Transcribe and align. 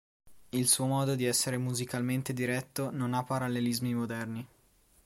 Il 0.49 0.67
suo 0.67 0.87
modo 0.87 1.13
di 1.13 1.25
essere 1.25 1.59
musicalmente 1.59 2.33
diretto 2.33 2.89
non 2.89 3.13
ha 3.13 3.23
parallelismi 3.23 3.93
moderni. 3.93 4.47